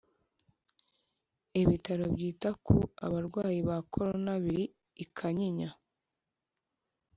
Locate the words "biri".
4.43-4.63